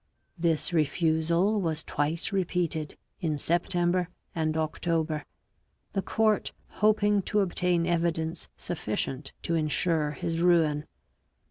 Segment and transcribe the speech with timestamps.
[0.35, 5.25] This refusal was twice repeated in September and October,
[5.93, 10.85] the court hoping to obtain evidence sufficient to ensure his ruin.